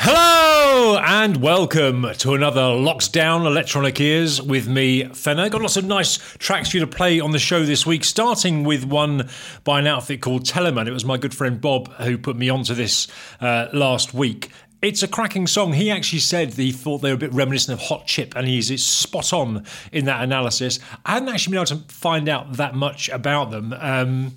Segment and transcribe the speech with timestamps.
[0.00, 5.48] Hello and welcome to another Lockdown Electronic Ears with me, Fenner.
[5.48, 8.62] Got lots of nice tracks for you to play on the show this week, starting
[8.62, 9.28] with one
[9.64, 10.86] by an outfit called Teleman.
[10.86, 13.08] It was my good friend Bob who put me onto this
[13.40, 14.52] uh, last week.
[14.82, 15.72] It's a cracking song.
[15.72, 18.84] He actually said he thought they were a bit reminiscent of Hot Chip, and he's
[18.84, 20.78] spot on in that analysis.
[21.04, 23.74] I hadn't actually been able to find out that much about them.
[23.76, 24.36] Um,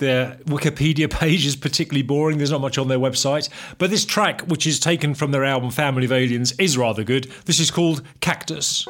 [0.00, 2.38] their Wikipedia page is particularly boring.
[2.38, 3.48] There's not much on their website.
[3.78, 7.30] But this track, which is taken from their album Family of Aliens, is rather good.
[7.44, 8.86] This is called Cactus.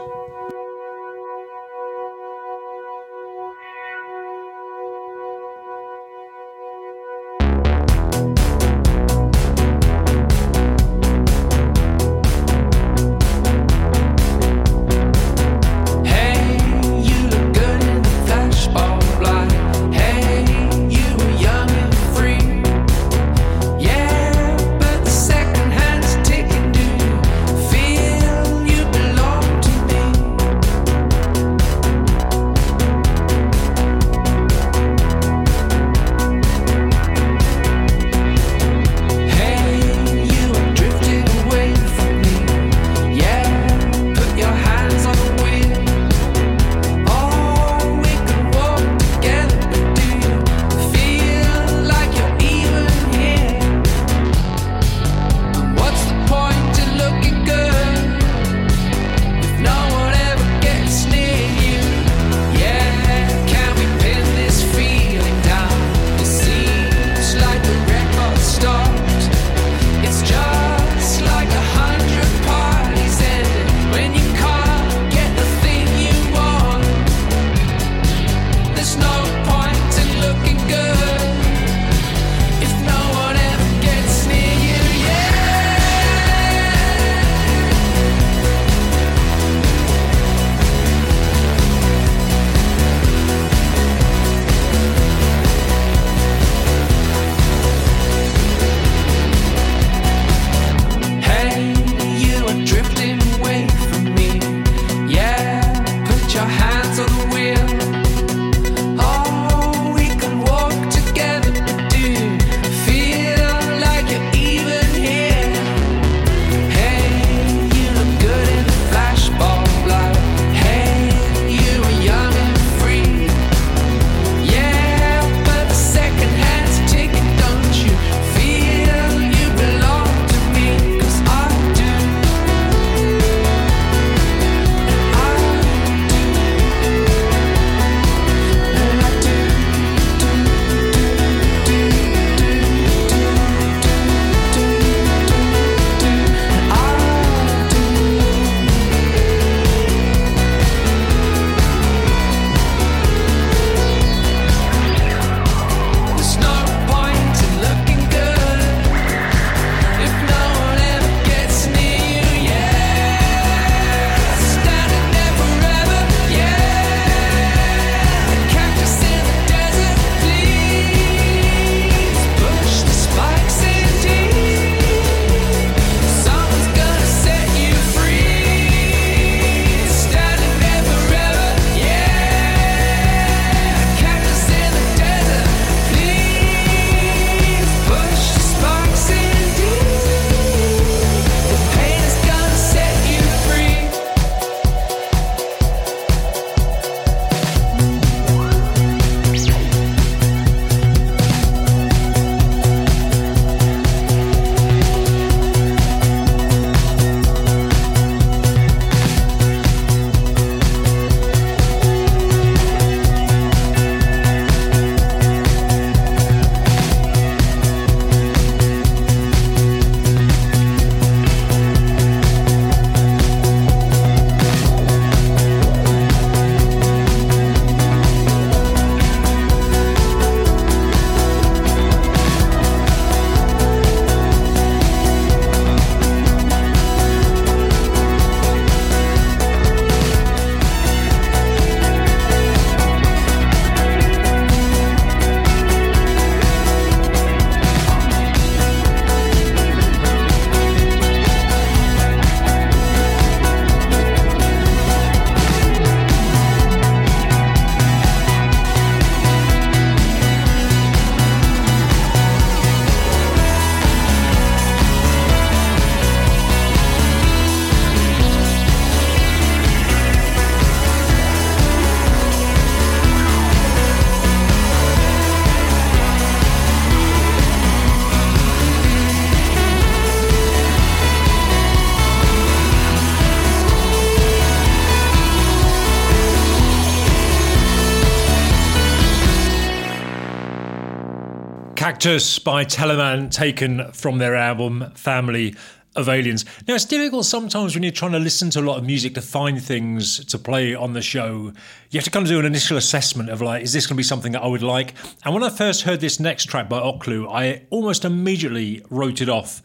[292.10, 295.54] By Teleman, taken from their album Family
[295.94, 296.44] of Aliens.
[296.66, 299.22] Now, it's difficult sometimes when you're trying to listen to a lot of music to
[299.22, 301.52] find things to play on the show.
[301.90, 303.98] You have to kind of do an initial assessment of like, is this going to
[303.98, 304.94] be something that I would like?
[305.24, 309.28] And when I first heard this next track by Oklou, I almost immediately wrote it
[309.28, 309.62] off.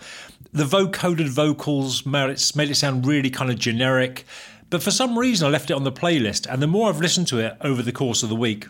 [0.54, 4.24] The vocoded vocals made it, made it sound really kind of generic,
[4.70, 6.46] but for some reason I left it on the playlist.
[6.46, 8.68] And the more I've listened to it over the course of the week,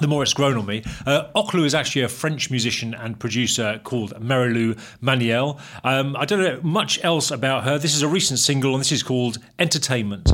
[0.00, 0.82] the more it's grown on me.
[1.06, 5.60] Uh, Oklou is actually a French musician and producer called Marylou Mayniel.
[5.84, 7.78] Um, I don't know much else about her.
[7.78, 10.32] This is a recent single, and this is called Entertainment.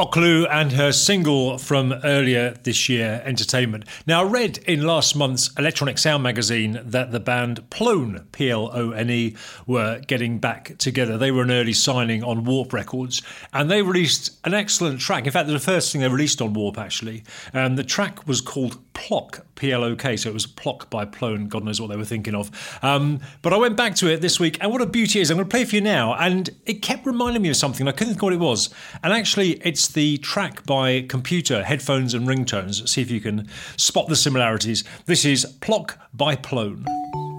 [0.00, 3.84] Oklou and her single from earlier this year, Entertainment.
[4.06, 8.70] Now, I read in last month's Electronic Sound magazine that the band Plone, P L
[8.72, 11.18] O N E, were getting back together.
[11.18, 13.20] They were an early signing on Warp Records
[13.52, 15.26] and they released an excellent track.
[15.26, 17.22] In fact, the first thing they released on Warp, actually.
[17.52, 21.04] Um, the track was called Plok, P L O K, so it was Plok by
[21.04, 21.48] Plone.
[21.48, 22.50] God knows what they were thinking of.
[22.82, 25.30] Um, but I went back to it this week, and what a beauty it is.
[25.30, 27.86] I'm going to play for you now, and it kept reminding me of something.
[27.86, 28.70] I couldn't think what it was.
[29.02, 32.88] And actually, it's the track by Computer, Headphones and Ringtones.
[32.88, 34.84] See if you can spot the similarities.
[35.06, 37.29] This is Plok by Plone.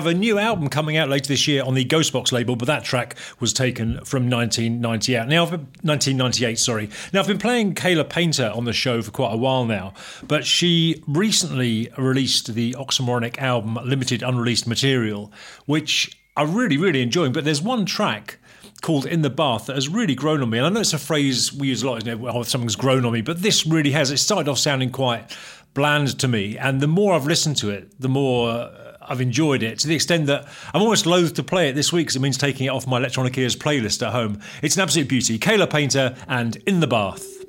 [0.00, 2.82] Have a new album coming out later this year on the Ghostbox label, but that
[2.82, 5.28] track was taken from 1998.
[5.28, 6.88] Now, 1998, sorry.
[7.12, 9.92] Now, I've been playing Kayla Painter on the show for quite a while now,
[10.22, 15.30] but she recently released the Oxymoronic album Limited Unreleased Material,
[15.66, 17.34] which I really, really enjoying.
[17.34, 18.38] But there's one track
[18.80, 20.56] called In the Bath that has really grown on me.
[20.56, 23.04] And I know it's a phrase we use a lot, you know, oh, something's grown
[23.04, 24.10] on me, but this really has.
[24.10, 25.36] It started off sounding quite
[25.74, 26.56] bland to me.
[26.56, 28.70] And the more I've listened to it, the more
[29.10, 32.06] I've enjoyed it to the extent that I'm almost loath to play it this week
[32.06, 34.40] because it means taking it off my Electronic Ears playlist at home.
[34.62, 35.36] It's an absolute beauty.
[35.36, 37.39] Kayla Painter and In the Bath.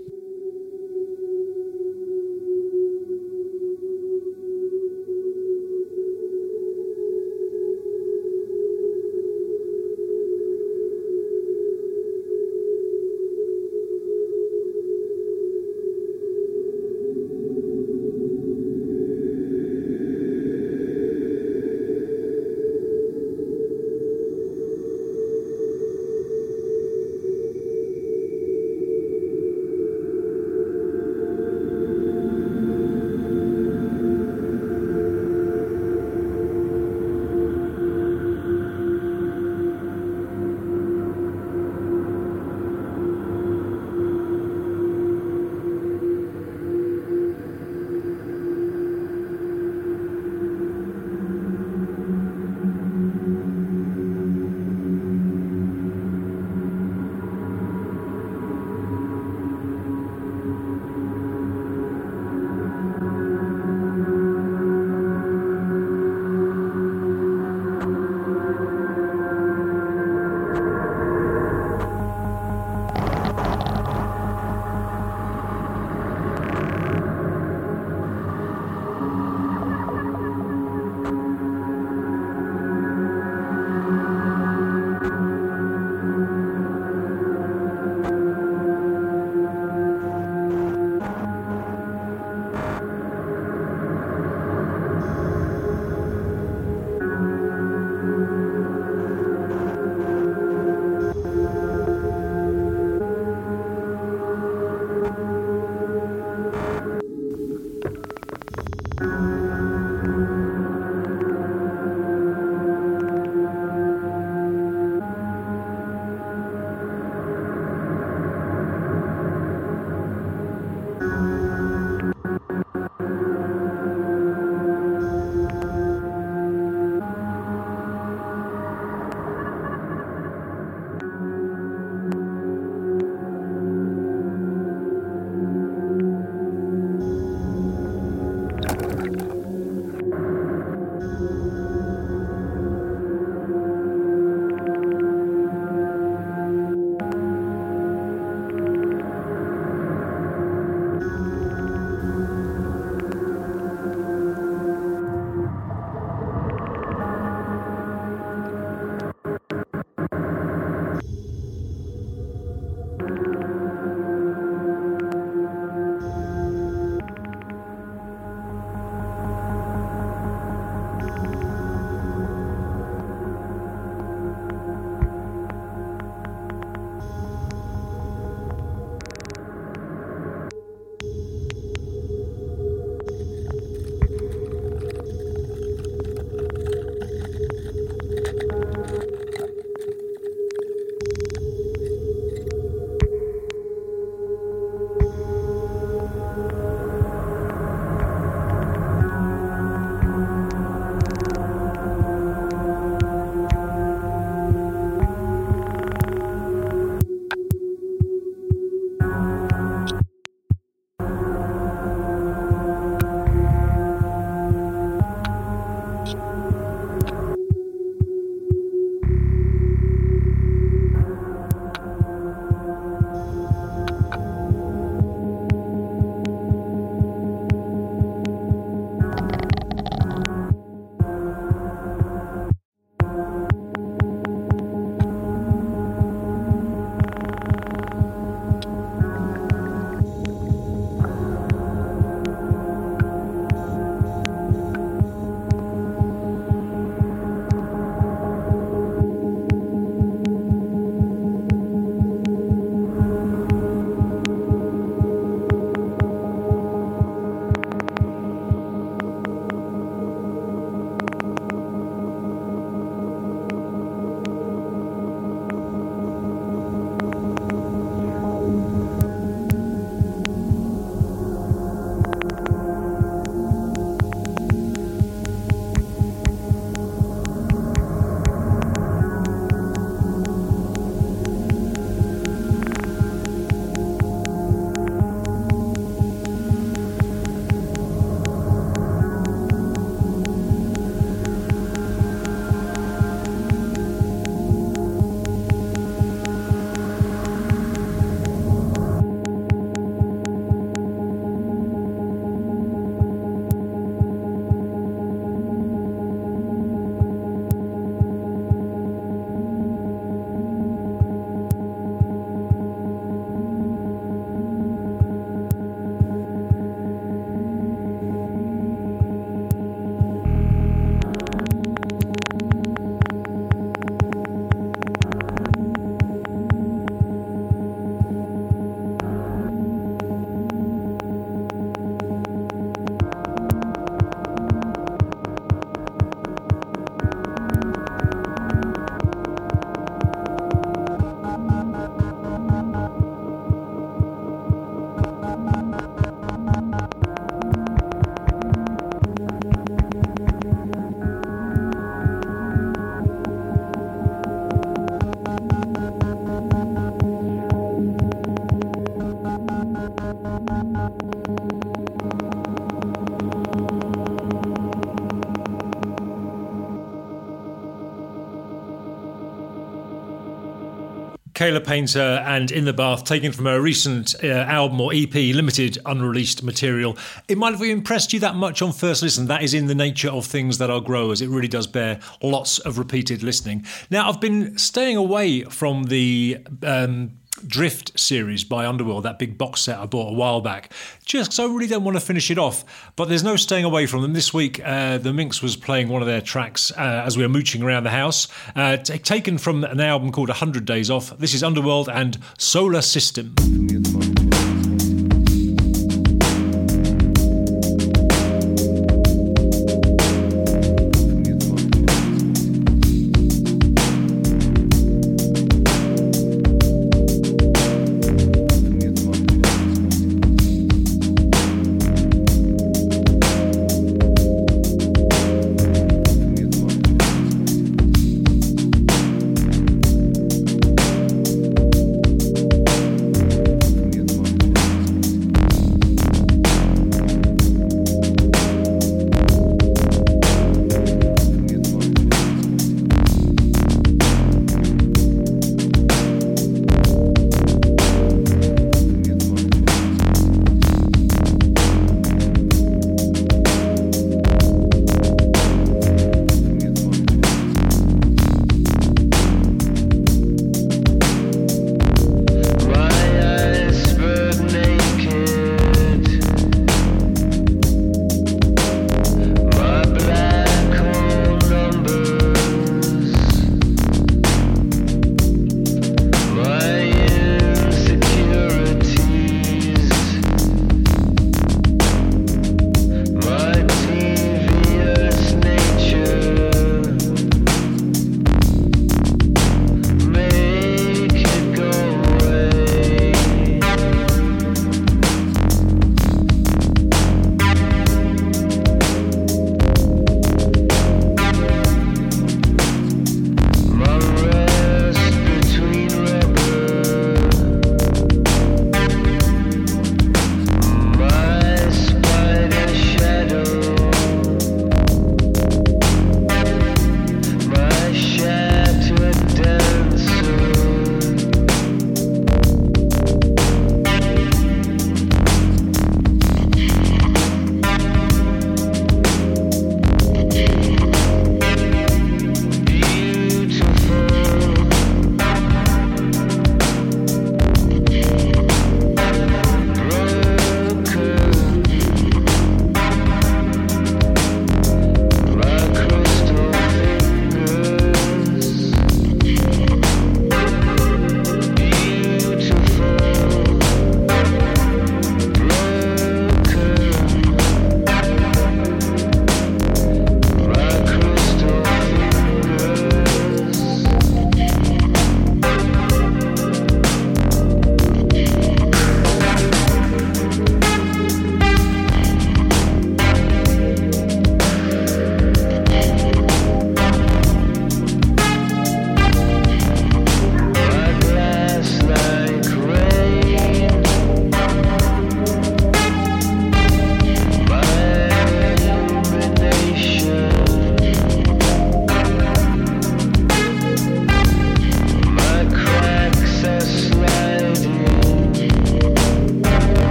[371.42, 375.80] Kayla Painter and In the Bath, taken from her recent uh, album or EP, limited
[375.88, 376.96] unreleased material.
[377.28, 379.26] It might have impressed you that much on first listen.
[379.26, 381.20] That is in the nature of things that are growers.
[381.20, 383.66] It really does bear lots of repeated listening.
[383.90, 387.14] Now, I've been staying away from the um,
[387.48, 390.72] Drift series by Underworld, that big box set I bought a while back,
[391.06, 392.92] just because I really don't want to finish it off.
[392.96, 394.14] But there's no staying away from them.
[394.14, 397.30] This week, uh, the Minx was playing one of their tracks uh, as we were
[397.30, 401.18] mooching around the house, uh, t- taken from an album called 100 Days Off.
[401.18, 403.34] This is Underworld and Solar System.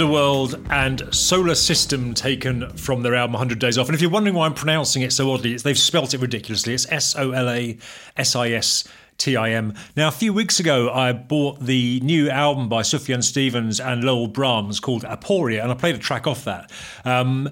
[0.00, 3.86] Underworld and Solar System taken from their album 100 Days Off.
[3.86, 6.72] And if you're wondering why I'm pronouncing it so oddly, they've spelt it ridiculously.
[6.72, 7.76] It's S O L A
[8.16, 8.88] S I S.
[9.18, 9.74] TIM.
[9.96, 14.30] Now, a few weeks ago, I bought the new album by Sufjan Stevens and Lowell
[14.30, 16.72] Brams called Aporia, and I played a track off that.
[17.04, 17.50] Um,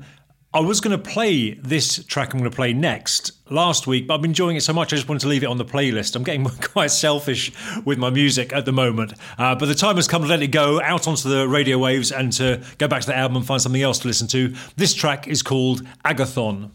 [0.58, 4.14] I was going to play this track I'm going to play next last week, but
[4.14, 6.16] I've been enjoying it so much I just wanted to leave it on the playlist.
[6.16, 7.52] I'm getting quite selfish
[7.84, 10.48] with my music at the moment, uh, but the time has come to let it
[10.48, 13.62] go out onto the radio waves and to go back to the album and find
[13.62, 14.52] something else to listen to.
[14.74, 16.72] This track is called Agathon.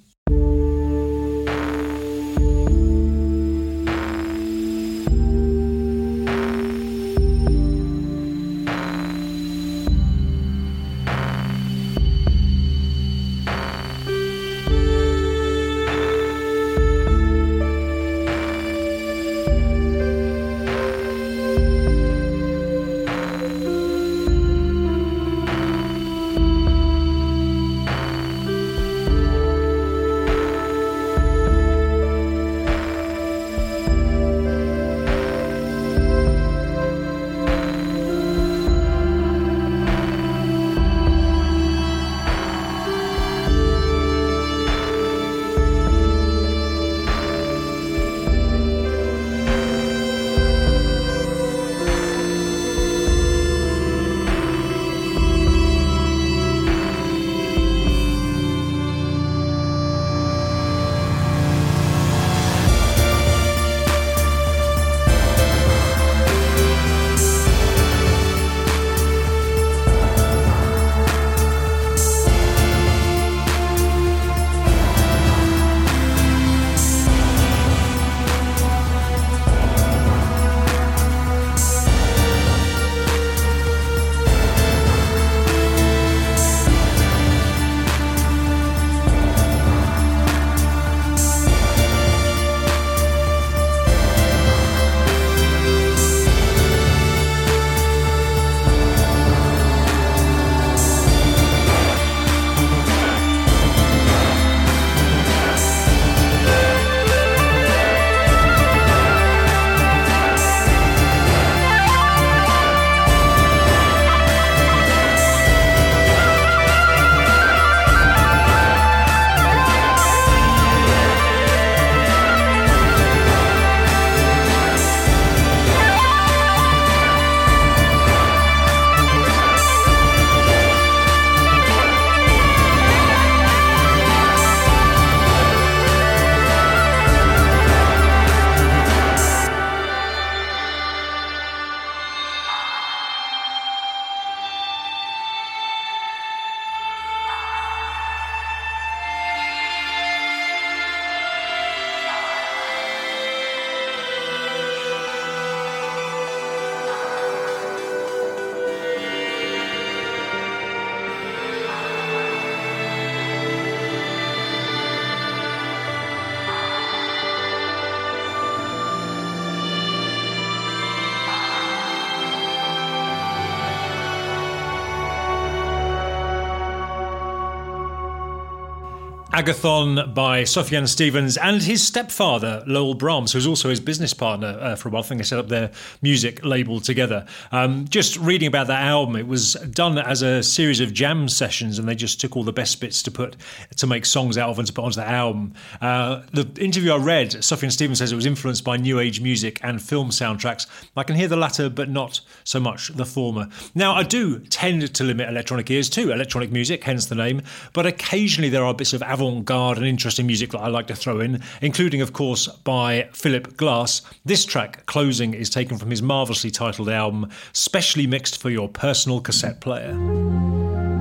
[179.44, 184.76] Agathon by Sufjan Stevens and his stepfather, Lowell Brams, who's also his business partner uh,
[184.78, 185.04] for a while.
[185.04, 185.70] I think they set up their
[186.02, 187.26] music label together.
[187.52, 191.78] Um, just reading about that album, it was done as a series of jam sessions,
[191.78, 193.36] and they just took all the best bits to put
[193.76, 195.54] to make songs out of and to put onto the album.
[195.82, 199.60] Uh, the interview I read, Sufjan Stevens says it was influenced by new age music
[199.62, 200.68] and film soundtracks.
[200.96, 203.50] I can hear the latter, but not so much the former.
[203.76, 207.42] Now, I do tend to limit electronic ears to electronic music, hence the name,
[207.74, 210.88] but occasionally there are bits of avant avant garde and interesting music that I like
[210.88, 214.02] to throw in, including, of course, by Philip Glass.
[214.26, 219.22] This track, Closing, is taken from his marvellously titled album, specially mixed for your personal
[219.22, 220.93] cassette player.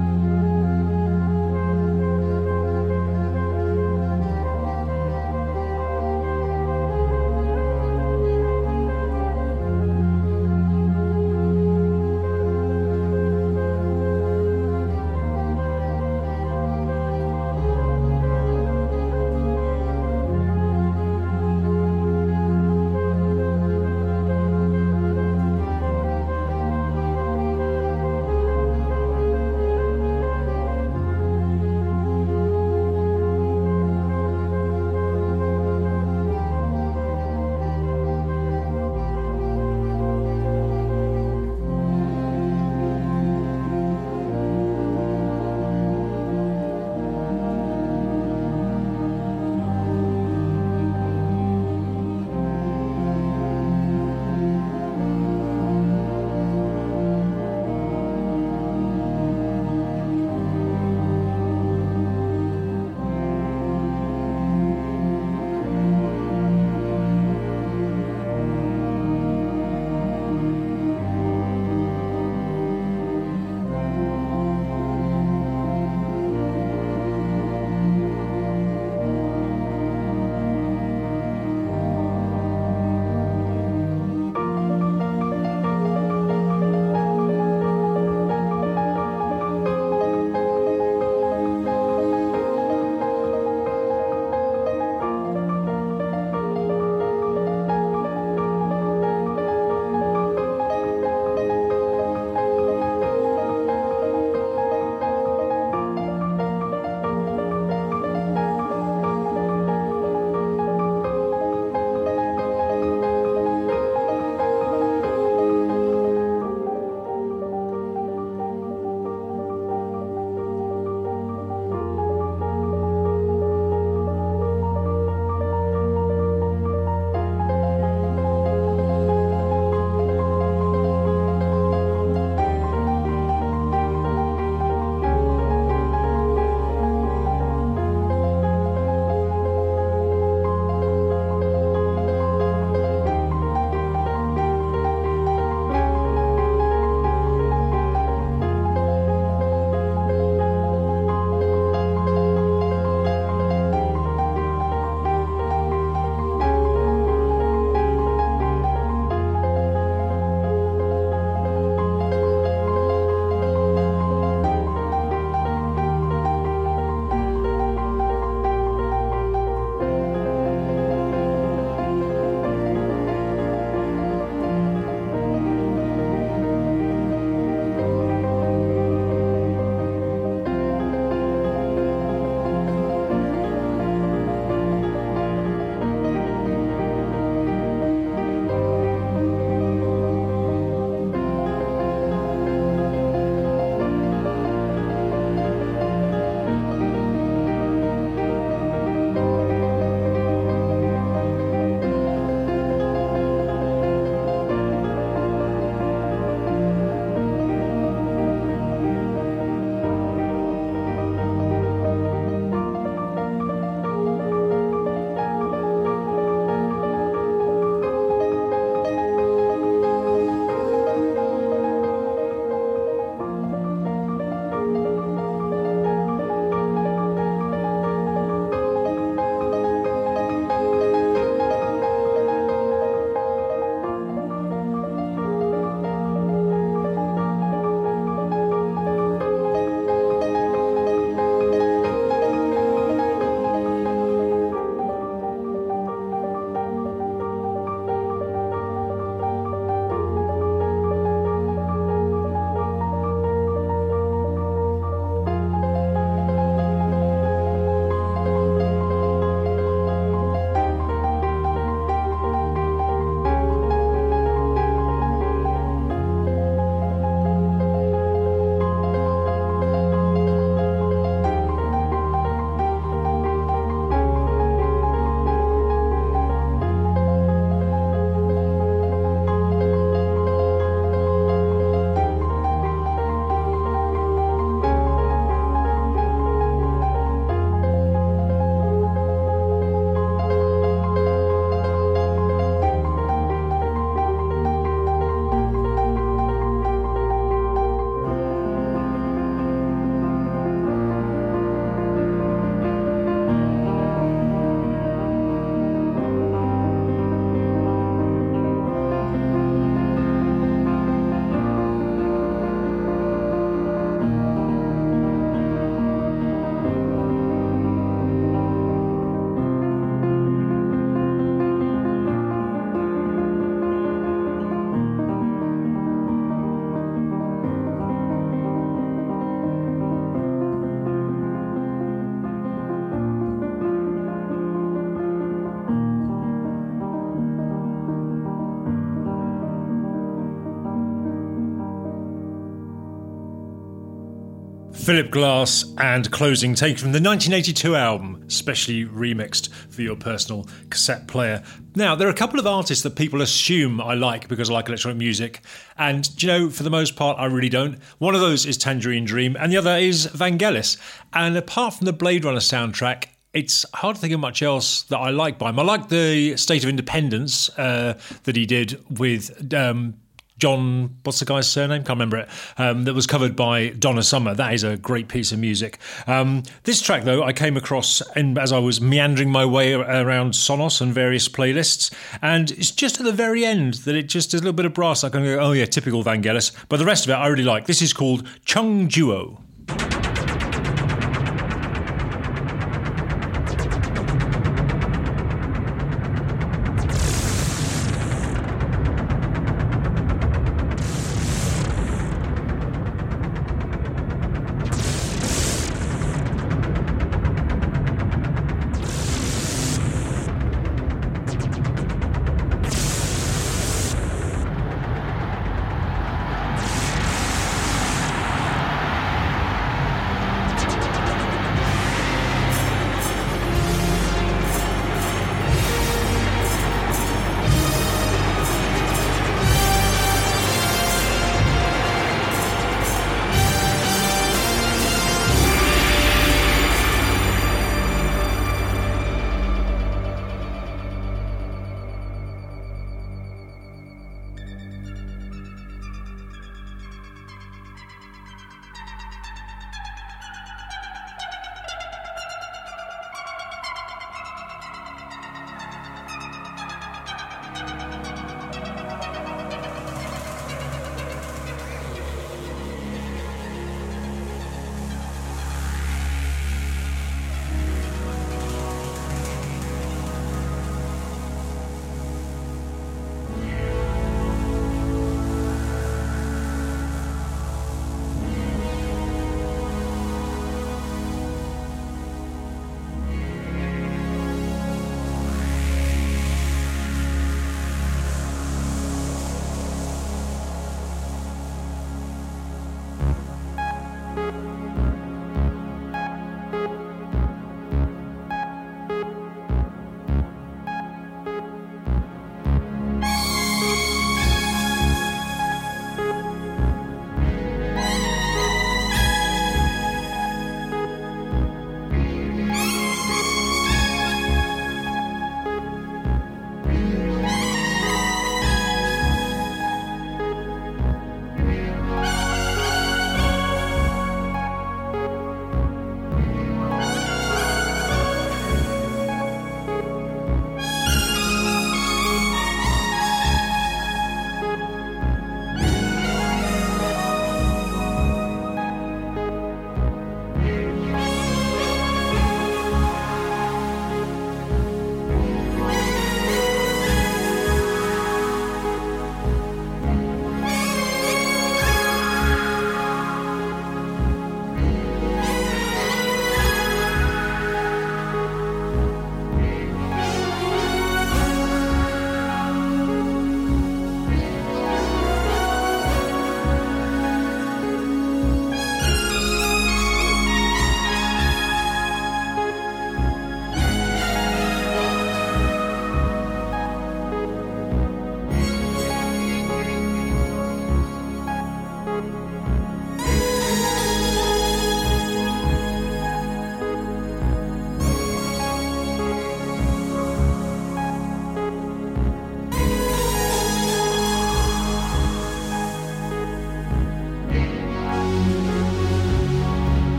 [344.93, 351.09] Philip Glass and Closing, take from the 1982 album, specially remixed for your personal cassette
[351.09, 351.43] player.
[351.75, 354.69] Now, there are a couple of artists that people assume I like because I like
[354.69, 355.41] electronic music,
[355.79, 357.83] and you know, for the most part, I really don't.
[358.01, 360.77] One of those is Tangerine Dream, and the other is Vangelis.
[361.15, 364.99] And apart from the Blade Runner soundtrack, it's hard to think of much else that
[364.99, 365.59] I like by him.
[365.59, 369.95] I like the State of Independence uh, that he did with um,
[370.43, 371.85] John, what's the guy's surname?
[371.85, 372.29] Can't remember it.
[372.59, 374.35] Um, that was covered by Donna Summer.
[374.35, 375.79] That is a great piece of music.
[376.09, 380.33] Um, this track, though, I came across in, as I was meandering my way around
[380.33, 384.41] Sonos and various playlists, and it's just at the very end that it just does
[384.41, 385.05] a little bit of brass.
[385.05, 386.51] I can go, oh yeah, typical Vangelis.
[386.69, 387.67] But the rest of it, I really like.
[387.67, 390.02] This is called Chung Kuo.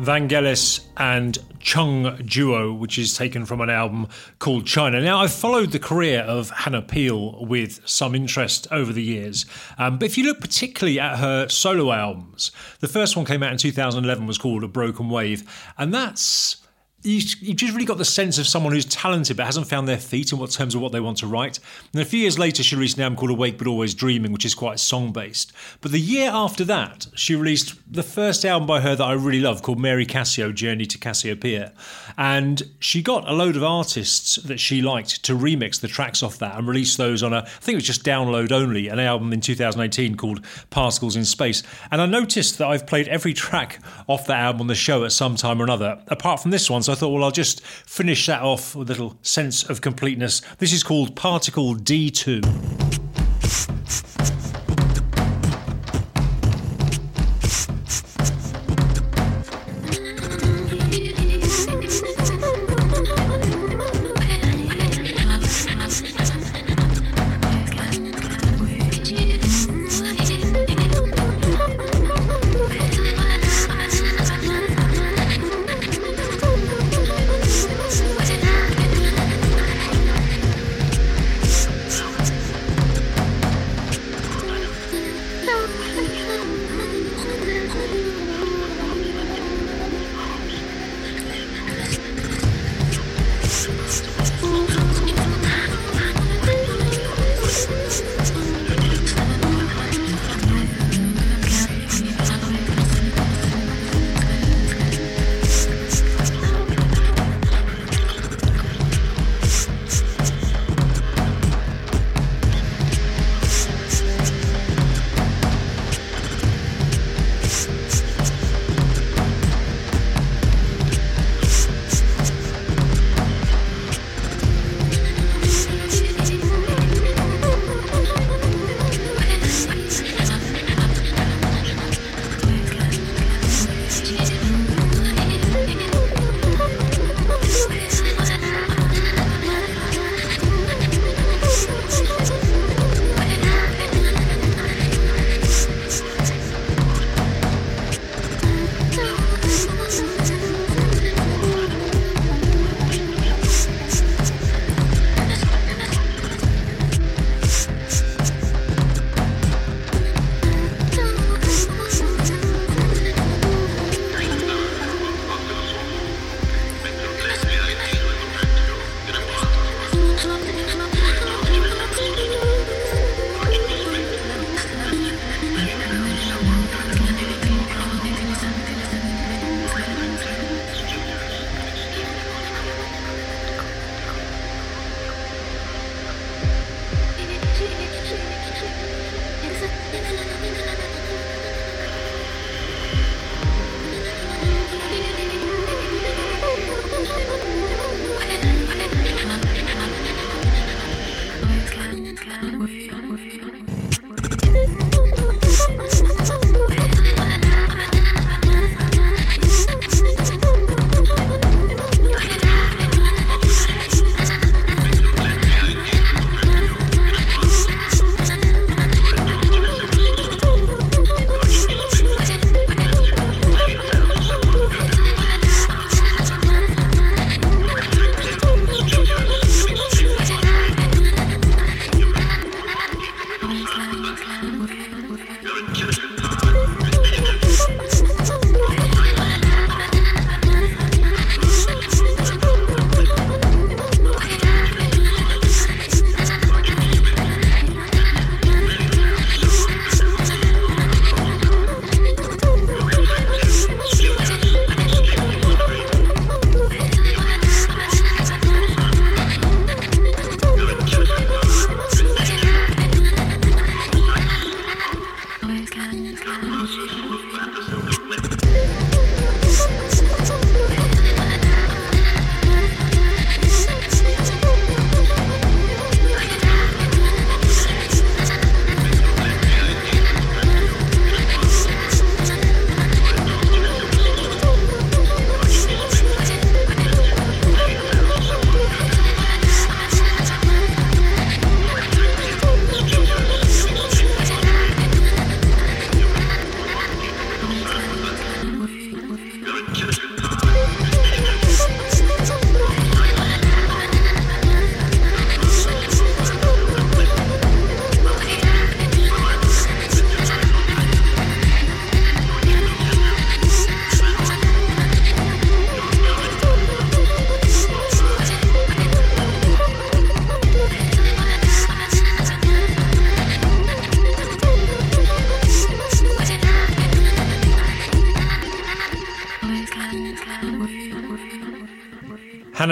[0.00, 5.00] Vangelis and Chung Kuo, which is taken from an album called China.
[5.00, 9.44] Now, I've followed the career of Hannah Peel with some interest over the years,
[9.76, 13.52] um, but if you look particularly at her solo albums, the first one came out
[13.52, 15.44] in 2011 was called A Broken Wave,
[15.76, 16.59] and that's
[17.02, 19.98] you, you just really got the sense of someone who's talented but hasn't found their
[19.98, 21.58] feet in what terms of what they want to write.
[21.92, 24.44] And a few years later, she released an album called Awake But Always Dreaming, which
[24.44, 25.52] is quite song based.
[25.80, 29.40] But the year after that, she released the first album by her that I really
[29.40, 31.72] love called Mary Casio Journey to Cassiopeia.
[32.18, 36.38] And she got a load of artists that she liked to remix the tracks off
[36.38, 39.32] that and release those on a, I think it was just download only, an album
[39.32, 41.62] in 2018 called Particles in Space.
[41.90, 45.12] And I noticed that I've played every track off that album on the show at
[45.12, 46.82] some time or another, apart from this one.
[46.82, 50.42] So I thought, well, I'll just finish that off with a little sense of completeness.
[50.58, 52.44] This is called Particle D2.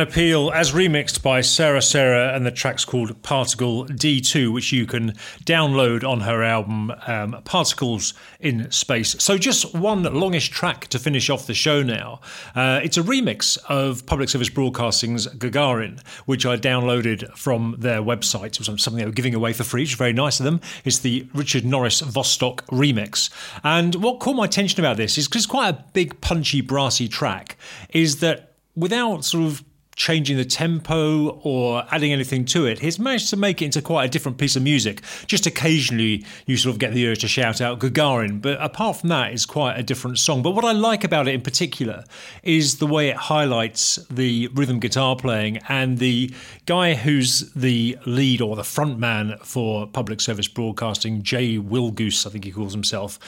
[0.07, 5.13] Peel as remixed by Sarah Sarah, and the track's called Particle D2, which you can
[5.45, 9.17] download on her album um, Particles in Space.
[9.19, 12.21] So, just one longish track to finish off the show now.
[12.55, 18.61] Uh, it's a remix of Public Service Broadcasting's Gagarin, which I downloaded from their website.
[18.61, 20.61] It was something they were giving away for free, which is very nice of them.
[20.85, 23.31] It's the Richard Norris Vostok remix.
[23.65, 27.09] And what caught my attention about this is because it's quite a big, punchy, brassy
[27.09, 27.57] track,
[27.91, 29.65] is that without sort of
[29.99, 32.79] changing the tempo or adding anything to it.
[32.79, 35.03] He's managed to make it into quite a different piece of music.
[35.27, 39.09] Just occasionally, you sort of get the urge to shout out Gagarin, but apart from
[39.09, 40.41] that, it's quite a different song.
[40.41, 42.05] But what I like about it in particular
[42.45, 46.33] is the way it highlights the rhythm guitar playing and the
[46.67, 52.31] guy who's the lead or the front man for public service broadcasting, Jay Willgoose, I
[52.31, 53.19] think he calls himself.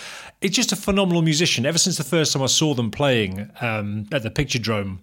[0.40, 1.66] It's just a phenomenal musician.
[1.66, 4.98] Ever since the first time I saw them playing um, at the Picturedrome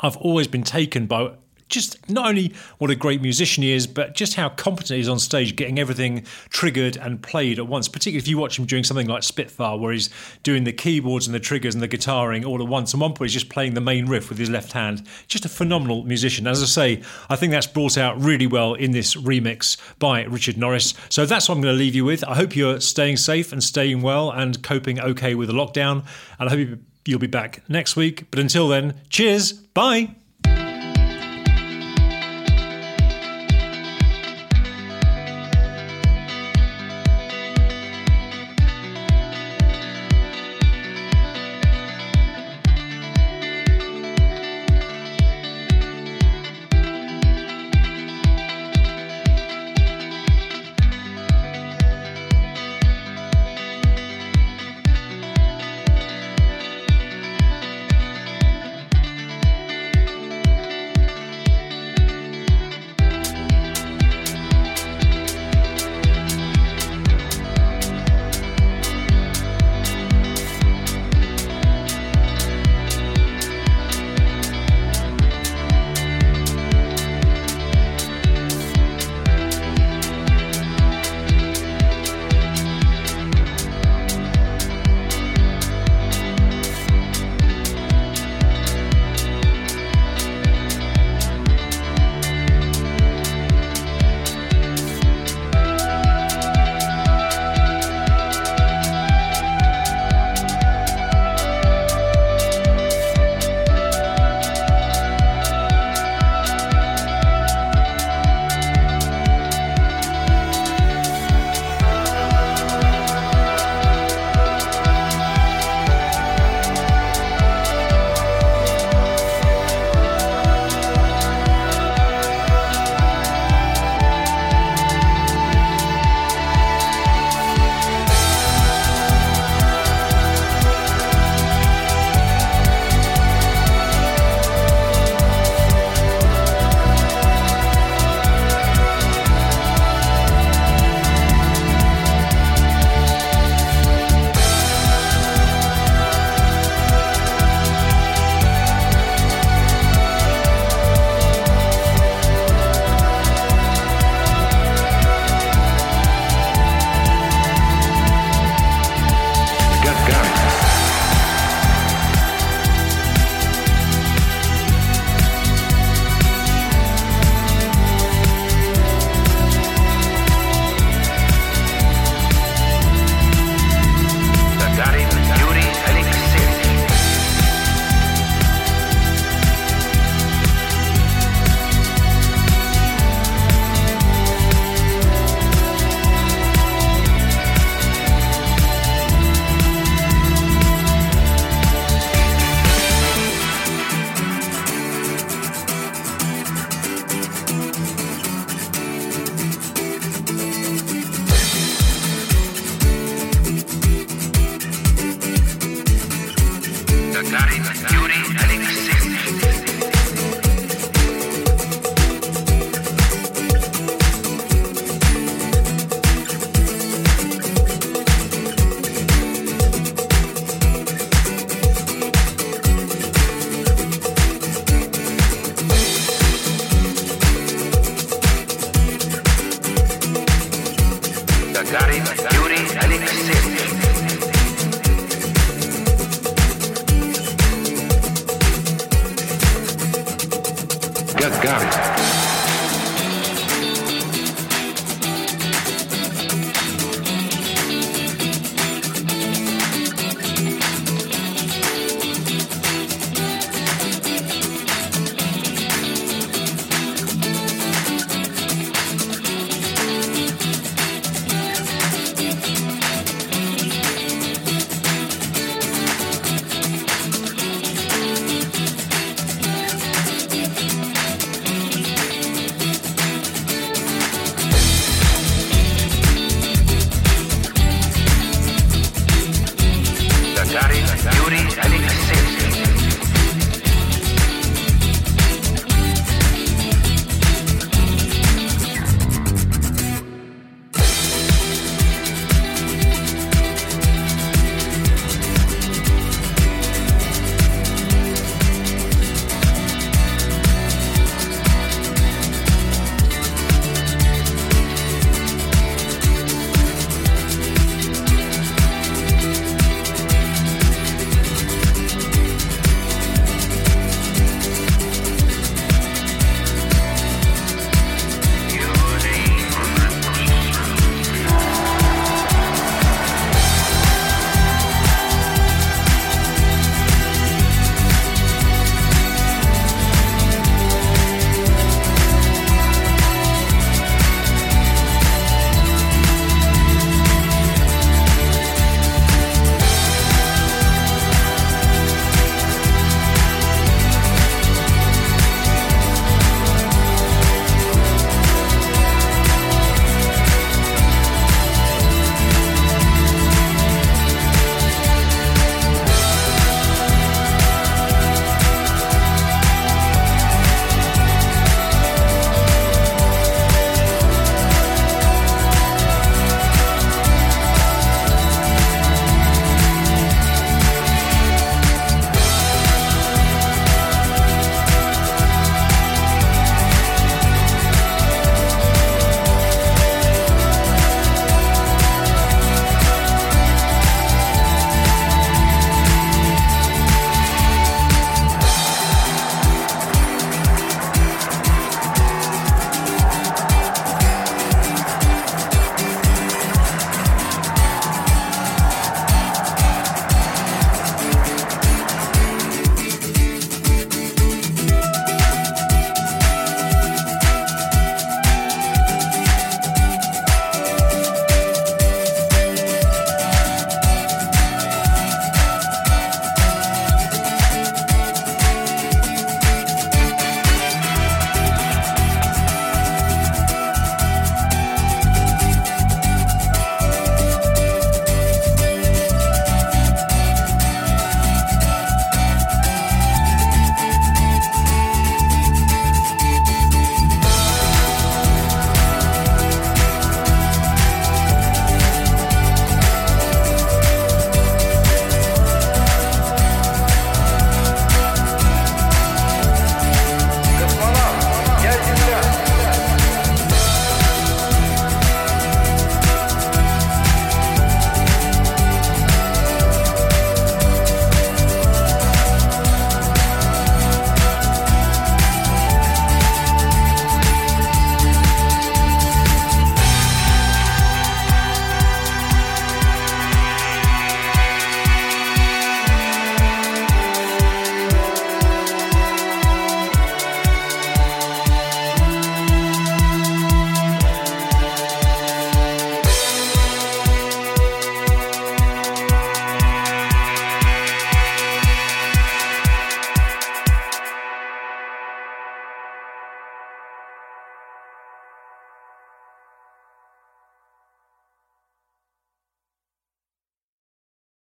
[0.00, 1.32] I've always been taken by
[1.68, 5.08] just not only what a great musician he is, but just how competent he is
[5.08, 7.88] on stage, getting everything triggered and played at once.
[7.88, 10.10] Particularly if you watch him doing something like Spitfire, where he's
[10.42, 12.92] doing the keyboards and the triggers and the guitaring all at once.
[12.92, 15.06] And one point, he's just playing the main riff with his left hand.
[15.26, 16.46] Just a phenomenal musician.
[16.46, 20.56] As I say, I think that's brought out really well in this remix by Richard
[20.56, 20.94] Norris.
[21.08, 22.22] So that's what I'm going to leave you with.
[22.24, 26.04] I hope you're staying safe and staying well and coping okay with the lockdown.
[26.38, 28.30] And I hope you You'll be back next week.
[28.30, 29.52] But until then, cheers.
[29.52, 30.14] Bye.